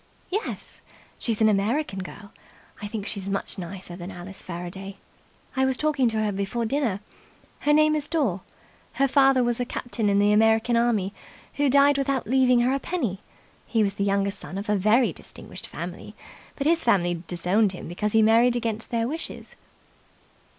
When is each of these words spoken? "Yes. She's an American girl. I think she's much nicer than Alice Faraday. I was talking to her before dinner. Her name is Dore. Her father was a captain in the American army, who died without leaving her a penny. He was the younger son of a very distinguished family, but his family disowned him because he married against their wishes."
"Yes. 0.31 0.81
She's 1.19 1.41
an 1.41 1.47
American 1.47 1.99
girl. 1.99 2.31
I 2.81 2.87
think 2.87 3.05
she's 3.05 3.29
much 3.29 3.59
nicer 3.59 3.95
than 3.95 4.09
Alice 4.11 4.41
Faraday. 4.41 4.97
I 5.55 5.63
was 5.63 5.77
talking 5.77 6.07
to 6.09 6.23
her 6.23 6.31
before 6.31 6.65
dinner. 6.65 7.01
Her 7.59 7.71
name 7.71 7.93
is 7.93 8.07
Dore. 8.07 8.41
Her 8.93 9.07
father 9.07 9.43
was 9.43 9.59
a 9.59 9.63
captain 9.63 10.09
in 10.09 10.17
the 10.17 10.33
American 10.33 10.75
army, 10.75 11.13
who 11.53 11.69
died 11.69 11.99
without 11.99 12.25
leaving 12.25 12.61
her 12.61 12.73
a 12.73 12.79
penny. 12.79 13.19
He 13.67 13.83
was 13.83 13.93
the 13.93 14.03
younger 14.03 14.31
son 14.31 14.57
of 14.57 14.69
a 14.69 14.75
very 14.75 15.13
distinguished 15.13 15.67
family, 15.67 16.15
but 16.55 16.65
his 16.65 16.83
family 16.83 17.21
disowned 17.27 17.73
him 17.73 17.87
because 17.87 18.13
he 18.13 18.23
married 18.23 18.55
against 18.55 18.89
their 18.89 19.07
wishes." 19.07 19.55